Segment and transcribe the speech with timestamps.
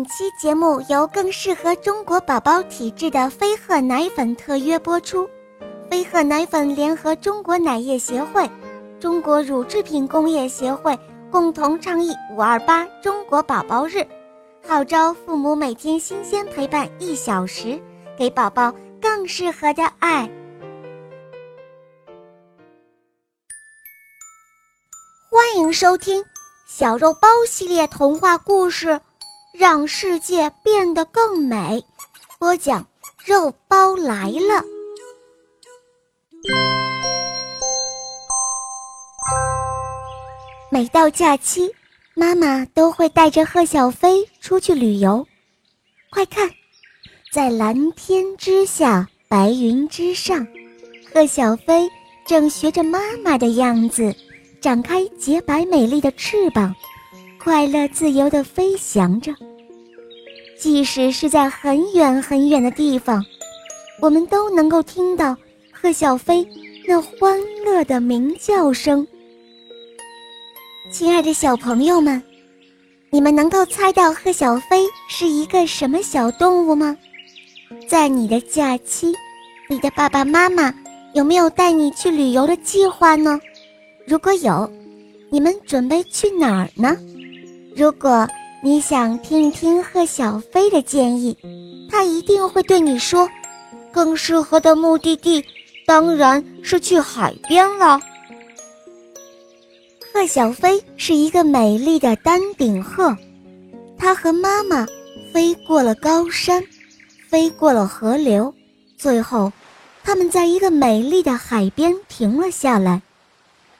[0.00, 5.28] 本期节目由更适合中国宝宝体质的飞鹤奶粉特约播出。
[5.90, 8.50] 飞鹤奶粉联合中国奶业协会、
[8.98, 10.98] 中国乳制品工业协会
[11.30, 14.02] 共同倡议“五二八”中国宝宝日，
[14.66, 17.78] 号召父母每天新鲜陪伴一小时，
[18.16, 20.26] 给宝宝更适合的爱。
[25.30, 26.24] 欢迎收听。
[26.66, 28.98] 小肉包系列童话故事，
[29.60, 31.84] 让世界变得更美。
[32.38, 32.86] 播讲：
[33.22, 34.64] 肉包来了。
[40.70, 41.70] 每到假期，
[42.14, 45.26] 妈妈都会带着贺小飞出去旅游。
[46.08, 46.50] 快看，
[47.30, 50.48] 在蓝天之下，白云之上，
[51.12, 51.86] 贺小飞
[52.24, 54.16] 正学着妈妈的样子。
[54.62, 56.74] 展开洁白美丽的翅膀，
[57.42, 59.34] 快乐自由地飞翔着。
[60.58, 63.24] 即使是在很远很远的地方，
[64.02, 65.34] 我们都能够听到
[65.72, 66.46] 贺小飞
[66.86, 69.06] 那欢乐的鸣叫声。
[70.92, 72.22] 亲爱的小朋友们，
[73.08, 76.94] 你们能够猜到贺小飞是一个什么小动物吗？
[77.88, 79.14] 在你的假期，
[79.70, 80.74] 你的爸爸妈妈
[81.14, 83.40] 有没有带你去旅游的计划呢？
[84.06, 84.70] 如果有，
[85.30, 86.94] 你们准备去哪儿呢？
[87.76, 88.28] 如果
[88.62, 91.36] 你想听一听贺小飞的建议，
[91.90, 93.28] 他一定会对你说，
[93.90, 95.42] 更适合的目的地
[95.86, 98.00] 当然是去海边了。
[100.12, 103.16] 贺小飞是一个美丽的丹顶鹤，
[103.96, 104.86] 它和妈妈
[105.32, 106.62] 飞过了高山，
[107.28, 108.52] 飞过了河流，
[108.98, 109.50] 最后，
[110.02, 113.00] 他们在一个美丽的海边停了下来。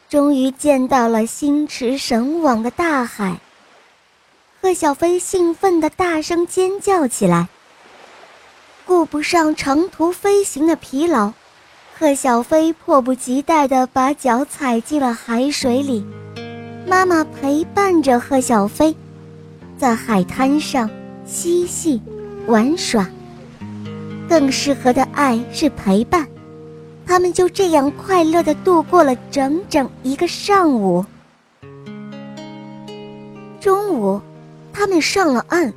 [0.09, 3.39] 终于见到了心驰神往的大海，
[4.63, 7.49] 贺小飞兴奋地大声尖叫起来。
[8.85, 11.33] 顾不上长途飞行的疲劳，
[11.99, 16.05] 贺小飞迫不及待地把脚踩进了海水里。
[16.87, 18.95] 妈妈陪伴着贺小飞，
[19.79, 20.91] 在海滩上
[21.25, 22.03] 嬉戏
[22.47, 23.09] 玩耍。
[24.29, 26.29] 更适合的爱是陪伴。
[27.07, 31.05] 他们就这样快乐地度过了整整一个上午。
[33.59, 34.21] 中午，
[34.81, 35.75] 他们上了岸，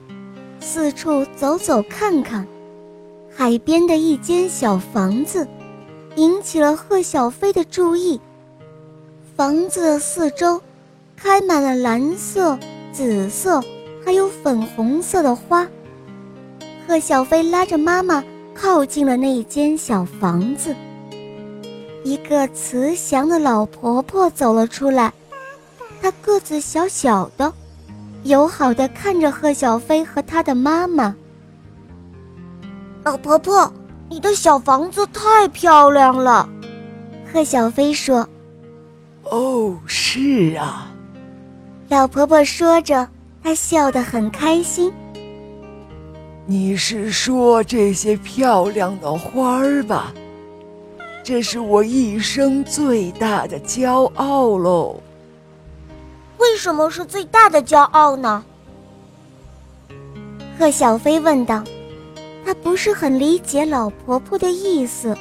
[0.62, 2.48] 四处走走看看。
[3.36, 5.46] 海边的一间小房子
[6.16, 8.22] 引起了贺小飞的注意。
[9.36, 10.62] 房子的四周
[11.18, 12.58] 开满了蓝色、
[12.94, 13.62] 紫色，
[14.06, 15.68] 还有粉红色的花。
[16.88, 20.74] 贺小飞拉着妈妈靠近了那间小房子。
[22.06, 25.12] 一个慈祥的老婆婆走了出来，
[26.02, 27.52] 她个子小小的，
[28.24, 31.16] 友好的看着贺小飞和他的妈妈。
[33.04, 33.72] 老婆婆，
[34.10, 36.48] 你的小房子太漂亮了，
[37.32, 38.28] 贺小飞说。
[39.24, 40.92] 哦，是啊，
[41.90, 43.08] 老婆婆说着，
[43.44, 44.92] 她笑得很开心。
[46.46, 50.14] 你是说这些漂亮的花儿吧？
[51.24, 55.02] 这是我一生最大的骄傲喽。
[56.44, 58.44] 为什么是最大的骄傲呢？
[60.60, 61.64] 贺小飞问道。
[62.46, 65.18] 他不是很理解老婆婆的意思，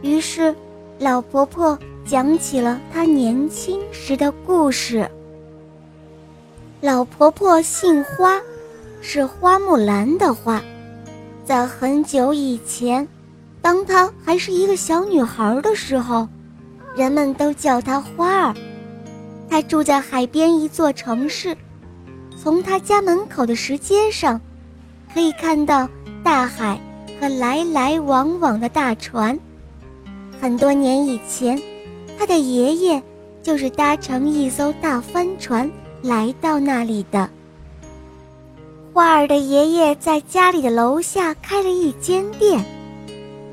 [0.00, 0.54] 于是
[0.98, 5.06] 老婆婆讲起了她年轻时的故事。
[6.80, 8.40] 老婆婆姓花，
[9.02, 10.62] 是花木兰的花，
[11.44, 13.06] 在很久以前。
[13.60, 16.26] 当她还是一个小女孩的时候，
[16.96, 18.54] 人们都叫她花儿。
[19.52, 21.54] 他住在海边一座城市，
[22.42, 24.40] 从他家门口的石阶上，
[25.12, 25.86] 可以看到
[26.24, 26.80] 大海
[27.20, 29.38] 和来来往往的大船。
[30.40, 31.60] 很多年以前，
[32.18, 33.02] 他的爷爷
[33.42, 37.28] 就是搭乘一艘大帆船来到那里的。
[38.94, 42.64] 花儿的爷爷在家里的楼下开了一间店。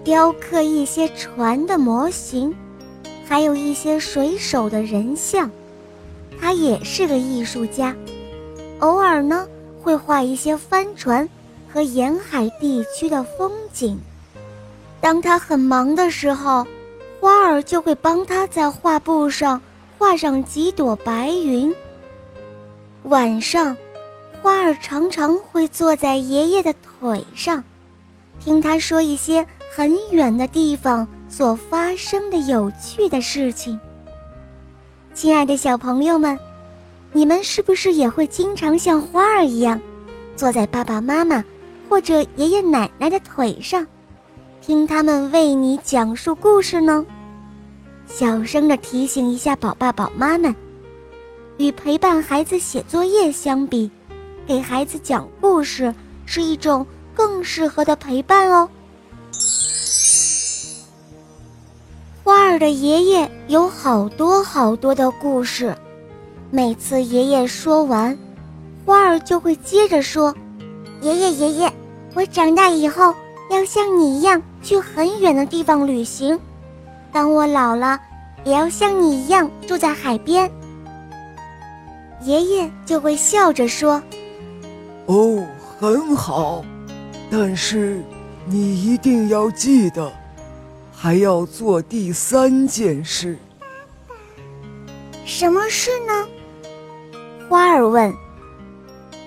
[0.06, 2.56] 雕刻一些船的模型，
[3.28, 5.52] 还有一些水手的人像。
[6.40, 7.96] 他也是个艺术家，
[8.80, 9.48] 偶尔呢
[9.82, 11.28] 会画一些帆船
[11.72, 14.00] 和沿海地区的风景。
[15.02, 16.66] 当他很忙的时候，
[17.20, 19.62] 花儿就会帮他在画布上
[19.98, 21.74] 画上几朵白云。
[23.04, 23.76] 晚上，
[24.42, 27.64] 花儿常常会坐在爷爷的腿上，
[28.40, 29.46] 听他说一些。
[29.72, 33.80] 很远的地方所发生的有趣的事情。
[35.20, 36.40] 亲爱的小朋友们，
[37.12, 39.78] 你们是不是也会经常像花儿一样，
[40.34, 41.44] 坐在爸爸妈妈
[41.90, 43.86] 或者爷爷奶奶的腿上，
[44.62, 47.06] 听他们为你讲述故事呢？
[48.08, 50.56] 小声的提醒一下宝爸宝妈们，
[51.58, 53.92] 与陪伴孩子写作业相比，
[54.48, 55.94] 给孩子讲故事
[56.26, 58.70] 是一种更适合的陪伴哦。
[62.50, 65.78] 花儿的爷爷有好多好多的故事，
[66.50, 68.18] 每次爷爷说完，
[68.84, 70.34] 花儿就会接着说
[71.00, 71.72] ：“爷爷爷爷，
[72.16, 73.14] 我长大以后
[73.52, 76.40] 要像你一样去很远的地方旅行。
[77.12, 78.00] 当我老了，
[78.44, 80.52] 也要像你一样住在海边。”
[82.26, 84.02] 爷爷就会笑着说
[85.06, 85.46] ：“哦，
[85.80, 86.66] 很好，
[87.30, 88.04] 但是
[88.48, 90.12] 你一定要记得。”
[91.02, 93.38] 还要做第三件事，
[95.24, 96.28] 什么事呢？
[97.48, 98.14] 花儿问。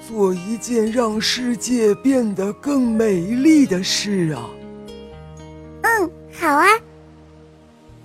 [0.07, 4.51] 做一件让世界变得更美丽的事啊。
[5.81, 6.67] 嗯，好啊。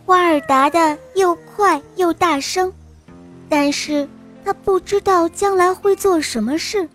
[0.05, 2.71] 花儿答的又快又大声，
[3.49, 4.07] 但是
[4.45, 6.87] 他不知道将来会做什么事。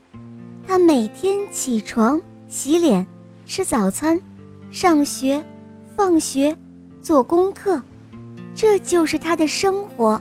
[0.66, 3.06] 他每天起床、洗脸、
[3.44, 4.18] 吃早餐、
[4.70, 5.44] 上学、
[6.02, 6.56] 放学。
[7.00, 7.80] 做功课，
[8.56, 10.20] 这就是他的生活。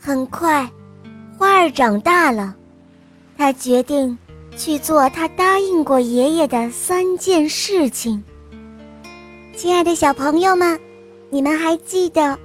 [0.00, 0.66] 很快，
[1.36, 2.56] 花儿长大了，
[3.36, 4.16] 他决定
[4.56, 8.24] 去做他答应过爷爷的三件事情。
[9.54, 10.80] 亲爱的小朋友们，
[11.28, 12.38] 你们还记得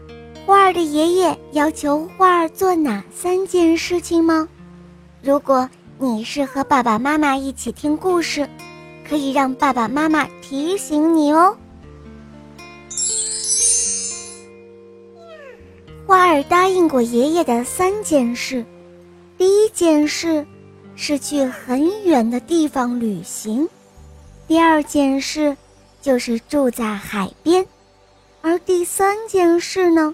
[0.46, 4.46] 花儿的爷爷要求花儿做哪三件事情吗？
[5.22, 8.46] 如果你是和爸爸妈妈一起听故事，
[9.08, 11.56] 可以让爸爸妈妈提醒你哦。
[16.12, 18.66] 花儿答应过爷爷的三件事，
[19.38, 20.46] 第一件事
[20.94, 23.70] 是去很远的地方旅行，
[24.46, 25.56] 第二件事
[26.02, 27.66] 就是住在海边，
[28.42, 30.14] 而第三件事呢，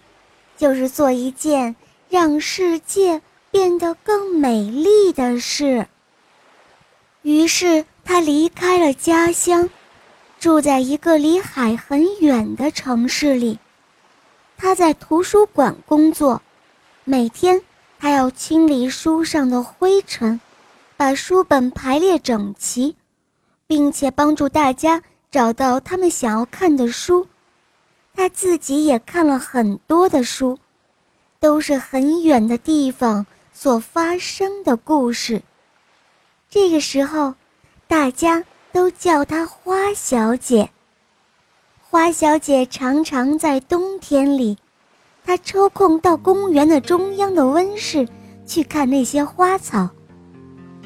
[0.56, 1.76] 就是做一件
[2.12, 3.20] 让世界
[3.50, 5.88] 变得更美丽的事。
[7.24, 9.68] 于是他离开了家乡，
[10.40, 13.58] 住在一个离海很远的城市里。
[14.58, 16.42] 他在图书馆工作，
[17.04, 17.62] 每天
[18.00, 20.42] 他要清理书上的灰尘，
[20.98, 22.96] 把书本排列整齐，
[23.68, 27.28] 并且帮助大家找到他们想要看的书。
[28.16, 30.58] 他自己也看了很多的书，
[31.40, 35.44] 都是很远的地方所发生的故事。
[36.50, 37.36] 这个时候，
[37.88, 40.72] 大家都叫她花小姐。
[41.98, 44.56] 花小姐常常在冬天里，
[45.26, 48.08] 她抽空到公园的中央的温室
[48.46, 49.90] 去看那些花草。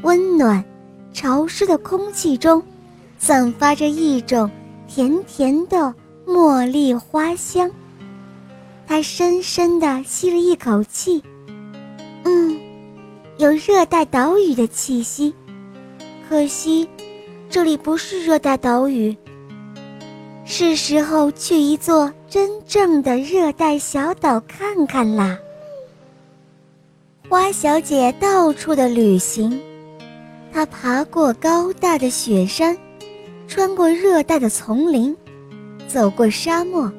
[0.04, 0.63] 温暖、
[1.12, 2.63] 潮湿的空气中，
[3.19, 4.50] 散发着一种
[4.88, 5.94] 甜甜的
[6.25, 7.69] 茉莉花香。
[8.88, 11.22] 她深深地吸了一口气，
[12.24, 12.57] 嗯，
[13.38, 15.34] 有热带岛屿的气息。
[16.30, 16.88] 可惜，
[17.50, 19.14] 这里不是热带岛屿。
[20.53, 25.39] 是时候去一座真正的热带小岛看看啦。
[27.30, 29.57] 花小姐到处的旅行，
[30.52, 32.78] 她爬过高大的雪山，
[33.47, 35.16] 穿过热带的丛林，
[35.87, 36.92] 走过沙漠，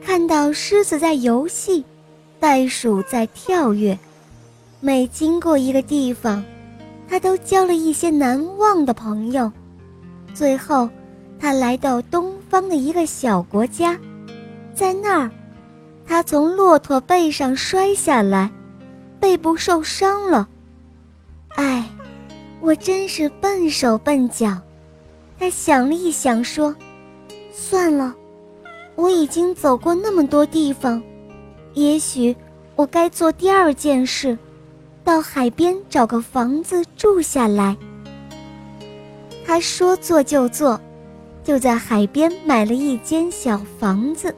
[0.00, 1.84] 看到狮子在游戏，
[2.38, 3.98] 袋鼠在跳跃。
[4.78, 6.44] 每经过一个地方，
[7.08, 9.50] 她都交了一些难忘的朋友。
[10.32, 10.88] 最后。
[11.40, 13.98] 他来到东方的一个小国家，
[14.74, 15.30] 在那儿，
[16.06, 18.50] 他从骆驼背上摔下来，
[19.20, 20.48] 背部受伤了。
[21.56, 21.84] 唉，
[22.60, 24.56] 我真是笨手笨脚。
[25.38, 26.74] 他想了一想，说
[27.52, 28.14] ：“算了，
[28.96, 31.02] 我已经走过那么多地方，
[31.74, 32.34] 也许
[32.74, 34.36] 我该做第二件事，
[35.04, 37.76] 到海边找个房子住下来。”
[39.46, 40.80] 他说做就做。
[41.48, 44.34] 就在海边买了一间小房子，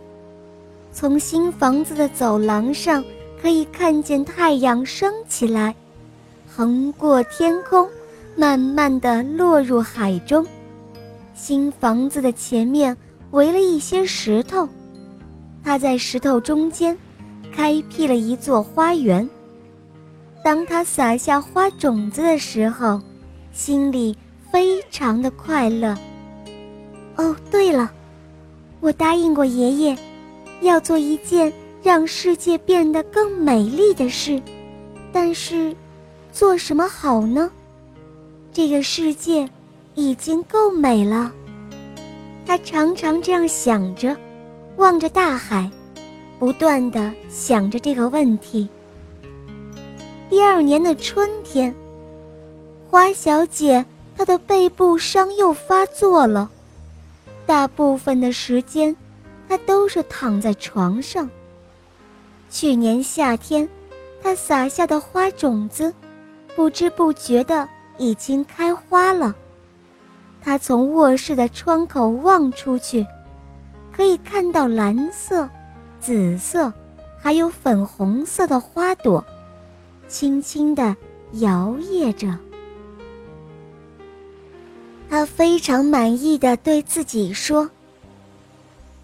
[0.92, 3.04] 从新房子的走廊上
[3.42, 5.74] 可以看见太阳升起来，
[6.46, 7.88] 横过天空，
[8.36, 10.46] 慢慢地落入海中。
[11.34, 12.96] 新房子的前面
[13.32, 14.68] 围了一些石头，
[15.64, 16.96] 他在石头中间
[17.52, 19.28] 开辟了一座花园。
[20.44, 23.00] 当他撒下花种子的时候，
[23.50, 24.16] 心里
[24.52, 25.92] 非常的快乐。
[27.20, 27.90] 哦，对了，
[28.80, 29.98] 我答应过爷爷，
[30.62, 34.40] 要做一件让世界变得更美丽的事，
[35.12, 35.76] 但是，
[36.32, 37.50] 做什么好呢？
[38.54, 39.46] 这个世界
[39.94, 41.30] 已经够美了。
[42.46, 44.16] 他常常这样想着，
[44.78, 45.70] 望着大海，
[46.38, 48.66] 不断的想着这个问题。
[50.30, 51.74] 第二年的春天，
[52.88, 53.84] 花小姐
[54.16, 56.50] 她的背部伤又发作了，
[57.50, 58.94] 大部分的时间，
[59.48, 61.28] 他都是躺在床上。
[62.48, 63.68] 去年夏天，
[64.22, 65.92] 他撒下的花种子，
[66.54, 69.34] 不知不觉的已经开花了。
[70.40, 73.04] 他从卧室的窗口望出去，
[73.92, 75.50] 可以看到蓝色、
[75.98, 76.72] 紫色，
[77.18, 79.24] 还有粉红色的花朵，
[80.06, 80.96] 轻轻地
[81.32, 82.28] 摇曳着。
[85.20, 87.68] 他非常满意的对自己说：“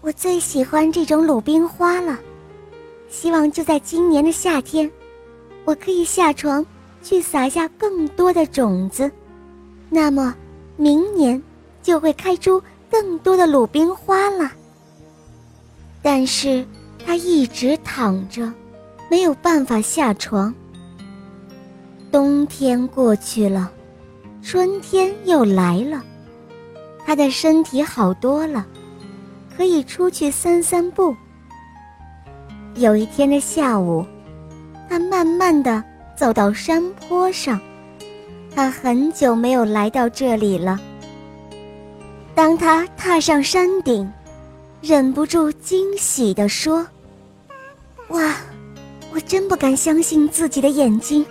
[0.01, 2.17] 我最喜欢这种鲁冰花了，
[3.07, 4.89] 希望就在今年的夏天，
[5.63, 6.65] 我可以下床
[7.03, 9.11] 去撒下更多的种子，
[9.91, 10.33] 那么。”
[10.75, 11.41] 明年
[11.83, 14.51] 就会开出更多的鲁冰花了。
[16.01, 16.65] 但是
[17.03, 18.51] 他一直躺着，
[19.07, 20.51] 没有办法下床。
[22.11, 23.71] 冬天过去了，
[24.49, 26.01] 春天又来了，
[27.05, 28.65] 他的身体好多了，
[29.53, 31.13] 可以出去散散步。
[32.75, 34.05] 有一天的下午，
[34.87, 35.83] 他慢慢的
[36.15, 37.59] 走到山坡上。
[38.55, 40.79] 他很久没有来到这里了。
[42.33, 44.09] 当他踏上山顶，
[44.79, 46.87] 忍不住惊喜地说
[48.07, 48.33] ：“哇，
[49.13, 51.25] 我真不敢相信自己的眼睛！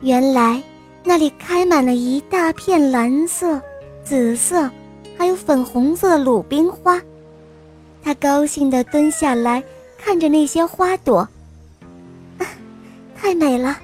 [0.00, 0.62] 原来
[1.04, 3.60] 那里开满了一大片蓝色、
[4.04, 4.70] 紫色，
[5.16, 7.00] 还有粉红色的鲁冰花。”
[8.02, 9.62] 他高兴地蹲下来，
[9.98, 11.28] 看着那些花朵，
[13.14, 13.78] 太美了，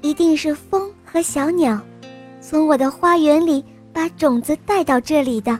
[0.00, 0.90] 一定是风。
[1.08, 1.80] 和小鸟，
[2.42, 5.58] 从我的花园里把种子带到这里的。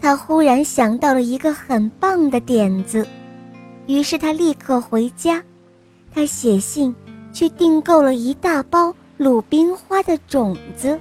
[0.00, 3.06] 他忽然想到了一个很棒的点子，
[3.86, 5.40] 于是他立刻回家，
[6.12, 6.92] 他写信
[7.32, 10.96] 去订购了一大包鲁冰花的种子。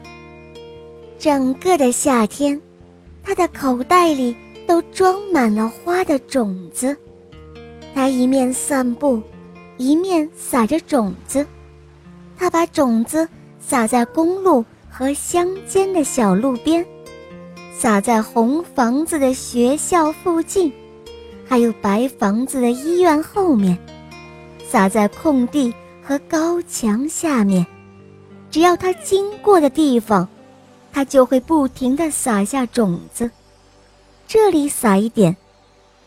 [1.20, 2.60] 整个的夏天，
[3.24, 6.98] 他的口袋里都装满了花的种子。
[7.94, 9.22] 他一面散步，
[9.78, 11.46] 一面撒着种子。
[12.36, 16.84] 他把种子撒在公路和乡间的小路边，
[17.78, 20.74] 撒在红房子的学校附近，
[21.48, 23.78] 还有白房子的医院后面，
[24.68, 25.72] 撒在空地
[26.02, 27.64] 和高墙下面。
[28.58, 30.28] 只要他经过的地方，
[30.92, 33.30] 他就会不停地撒下种子，
[34.28, 35.38] 这里撒一点，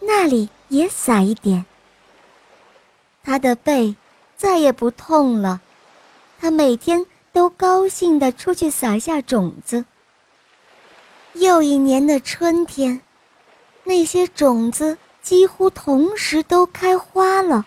[0.00, 1.64] 那里也撒一点。
[3.22, 3.94] 他的背
[4.36, 5.60] 再也不痛了。
[6.40, 9.84] 他每天都高兴地出去撒下种子。
[11.34, 13.00] 又一年的春天，
[13.84, 17.64] 那些种子几乎同时都开花了。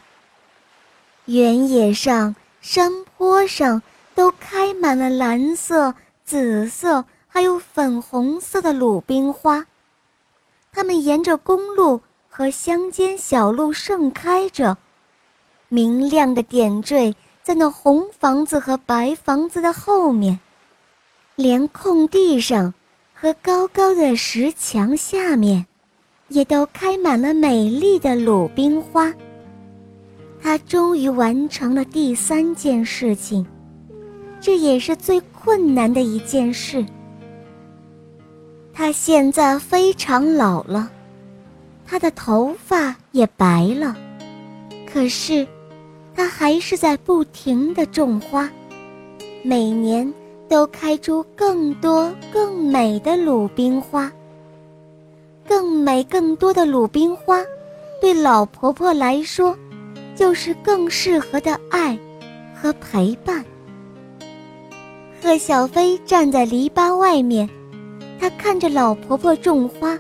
[1.23, 3.81] 原野上、山坡上
[4.15, 9.65] 都开满了蓝色、紫色，还有粉红色的鲁冰花。
[10.72, 14.77] 它们沿着公路和乡间小路盛开着，
[15.70, 17.15] 明亮的点缀。
[17.43, 20.39] 在那红房子和白房子的后面，
[21.36, 22.74] 连空地上
[23.13, 25.65] 和高高的石墙下面，
[26.29, 29.13] 也都开满了美丽的鲁冰花。
[30.41, 33.46] 他终于完成了第三件事情，
[34.43, 36.85] 这也是最困难的一件事。
[38.73, 40.91] 他现在非常老了，
[41.85, 43.95] 他的头发也白了，
[44.85, 45.47] 可是。
[46.15, 48.47] 他还是在不停地种花，
[49.41, 50.13] 每年
[50.47, 54.12] 都开出更多更美的鲁冰花。
[55.47, 57.43] 更美、更多的鲁冰花，
[58.00, 59.57] 对老婆婆来说，
[60.15, 61.97] 就是更适合的爱
[62.53, 63.43] 和陪伴。
[65.23, 67.49] 贺小飞站在篱笆外面，
[68.19, 69.97] 他看着老婆婆种花。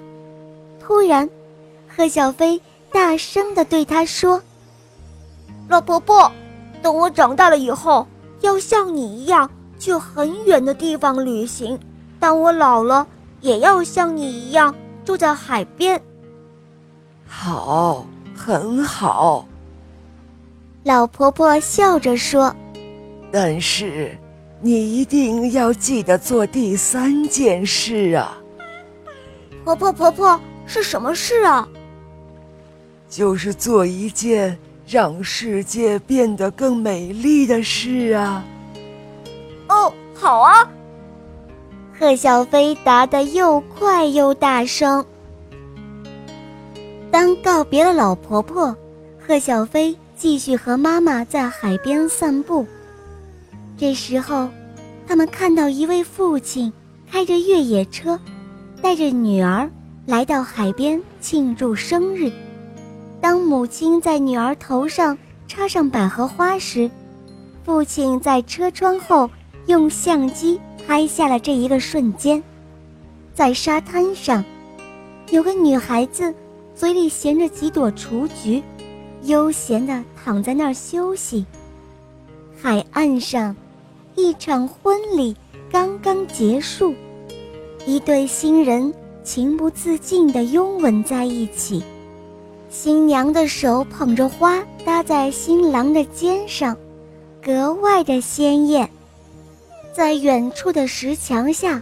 [0.81, 1.29] 突然，
[1.87, 2.59] 贺小飞
[2.91, 4.41] 大声地对她说。
[5.69, 6.29] 老婆婆，
[6.81, 8.05] 等我长大了以后，
[8.41, 9.49] 要像你一样
[9.79, 11.77] 去很远的地方旅行；
[12.19, 13.07] 当我老了，
[13.39, 14.75] 也要像你一样
[15.05, 16.03] 住在海边。
[17.25, 19.47] 好，很好。
[20.83, 22.53] 老婆婆笑着说
[23.31, 24.17] ：“但是，
[24.63, 28.41] 你一定要记得做第三件事啊。”
[29.63, 31.67] 婆婆，婆婆是什么事啊？
[33.07, 34.57] 就是做一件。
[34.85, 38.43] 让世界变得更美丽的事啊！
[39.69, 40.69] 哦，好啊！
[41.97, 45.03] 贺小飞答得又快又大声。
[47.09, 48.75] 当告别了老婆婆，
[49.25, 52.67] 贺小飞继续和妈妈在海边散步。
[53.83, 54.47] 这时候，
[55.05, 56.71] 他们看到一位父亲
[57.11, 58.17] 开着越野车，
[58.81, 59.69] 带着女儿
[60.05, 62.31] 来到海边庆祝生日。
[63.19, 65.17] 当母亲在女儿头上
[65.49, 66.89] 插上百合花时，
[67.65, 69.29] 父亲在车窗后
[69.65, 72.41] 用相机拍下了这一个瞬间。
[73.33, 74.41] 在沙滩上，
[75.29, 76.33] 有个女孩子。
[76.73, 78.63] 嘴里衔着几朵雏菊，
[79.23, 81.45] 悠闲地躺在那儿休息。
[82.59, 83.53] 海岸上，
[84.15, 85.35] 一场婚礼
[85.71, 86.93] 刚刚结束，
[87.85, 88.93] 一对新人
[89.23, 91.83] 情不自禁地拥吻在一起，
[92.69, 96.77] 新娘的手捧着花搭在新郎的肩上，
[97.41, 98.87] 格外的鲜艳。
[99.91, 101.81] 在远处的石墙下，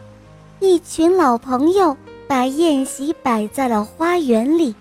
[0.59, 1.95] 一群老朋友
[2.27, 4.73] 把宴席摆在了花园里。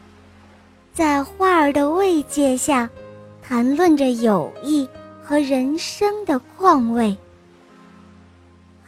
[0.93, 2.89] 在花儿的慰藉下，
[3.43, 4.89] 谈论着友谊
[5.23, 7.17] 和人生的况味。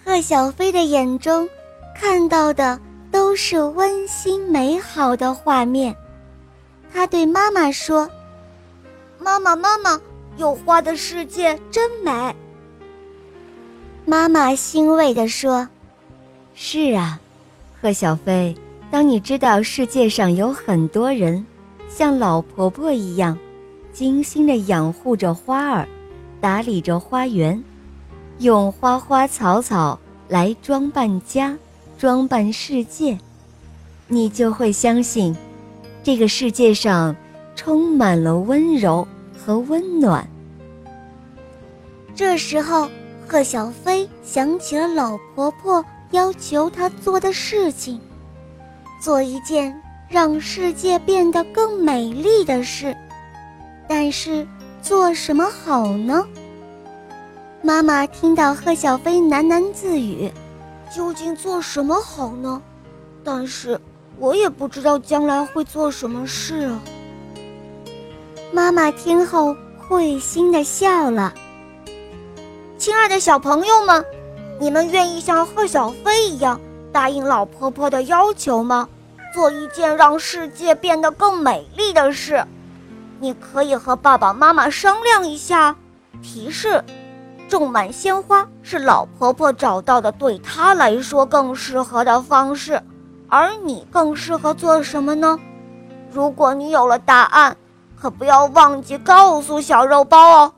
[0.05, 1.49] 贺小飞的眼中
[1.95, 2.79] 看到的
[3.11, 5.95] 都是温馨美好的画面。
[6.93, 8.09] 他对妈妈说
[9.19, 10.01] ：“妈妈，妈妈，
[10.37, 12.35] 有花的世界真美。”
[14.05, 15.69] 妈妈欣慰地说
[16.55, 17.21] ：“是啊，
[17.81, 18.55] 贺小飞，
[18.91, 21.45] 当你知道世界上有很多人。”
[21.89, 23.39] 像老婆婆一样，
[23.93, 25.87] 精心地养护着花儿，
[26.41, 27.63] 打理着花园，
[28.43, 31.57] 用花花草草来装扮家，
[31.97, 33.17] 装扮世界，
[34.09, 35.35] 你就会相信，
[36.03, 37.15] 这个世界上
[37.55, 39.07] 充满了温柔
[39.39, 40.29] 和温暖。
[42.15, 42.89] 这时候，
[43.27, 47.99] 贺小飞想起了老婆婆要求他做的事情，
[49.01, 49.75] 做一件。
[50.09, 52.95] 让世界变得更美丽的事，
[53.89, 54.47] 但是
[54.83, 56.23] 做什么好呢？
[57.65, 60.33] 妈妈听到贺小飞喃喃自语
[60.93, 62.61] ：“究竟做什么好呢？”
[63.23, 63.81] 但是
[64.19, 66.83] 我也不知道将来会做什么事啊。
[68.53, 71.33] 妈妈听后会心的笑了
[72.77, 74.05] ：“亲爱的小朋友们，
[74.59, 78.89] 你们愿意像贺小飞一样答应老婆婆的要求吗？”
[79.33, 82.45] 做一件让世界变得更美丽的事，
[83.19, 85.77] 你可以和爸爸妈妈商量一下。
[86.23, 86.85] 提示：
[87.53, 92.83] 种满鲜花是老婆婆找到的对她来说更适合的方式，
[93.29, 95.39] 而你更适合做什么呢？
[96.11, 97.55] 如果你有了答案，
[98.01, 100.55] 可不要忘记告诉小肉包哦。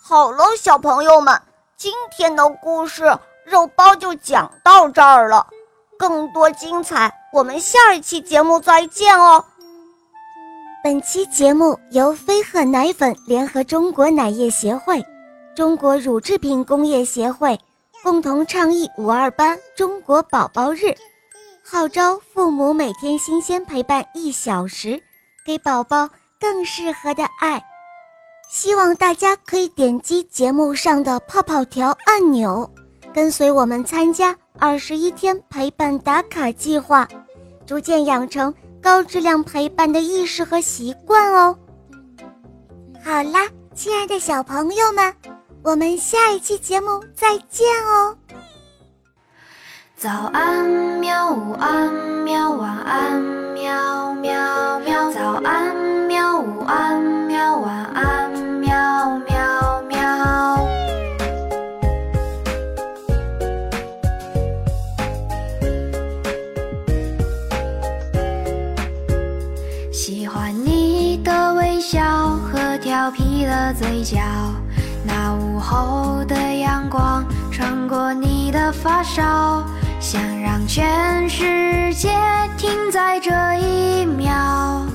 [0.00, 1.42] 好了，小朋友们，
[1.76, 5.44] 今天的故事肉包就讲到这儿了。
[5.98, 9.44] 更多精彩，我们下一期节目再见哦。
[10.84, 15.04] 本期节目由飞鹤奶粉联合中国奶业协会、
[15.54, 17.58] 中国乳制品工业协会
[18.02, 20.94] 共同倡议“五二班”中国宝宝日，
[21.62, 25.00] 号召父母每天新鲜陪伴一小时，
[25.44, 26.08] 给宝宝
[26.38, 27.62] 更适合的爱。
[28.48, 32.68] 希望大家可以点击节目上的泡泡条按钮，
[33.12, 34.36] 跟随我们参加。
[34.58, 37.08] 二十一天陪伴打卡计划，
[37.64, 41.56] 逐渐养成高质量陪伴的意识和习惯哦。
[43.02, 45.14] 好啦，亲爱的小朋友们，
[45.62, 48.16] 我们下一期节目再见哦。
[49.94, 50.64] 早安
[50.98, 51.92] 喵，午安
[52.24, 55.12] 喵，晚安喵喵喵。
[55.12, 55.76] 早安
[77.60, 79.62] 穿过你的发梢，
[80.00, 82.08] 想让全世界
[82.56, 84.86] 停在这一秒，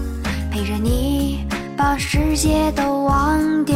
[0.51, 1.45] 陪着你
[1.78, 3.74] 把世界都忘掉。